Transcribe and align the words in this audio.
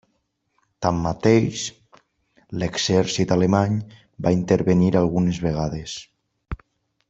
Tanmateix, 0.85 1.65
l'exèrcit 2.63 3.35
alemany 3.37 3.77
va 4.27 4.33
intervenir 4.41 4.91
algunes 5.05 5.45
vegades. 5.49 5.95